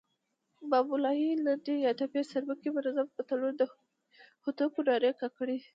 [0.71, 3.61] بابولالې، لنډۍ یا ټپې، سروکي، منظوم متلونه، د
[4.43, 5.59] هوتکو نارې، کاکړۍ